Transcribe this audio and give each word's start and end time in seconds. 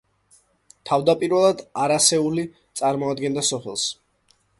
თავდაპირველად 0.89 1.61
ანასეული 1.83 2.45
წარმოადგენდა 2.81 3.45
სოფელს. 3.51 3.85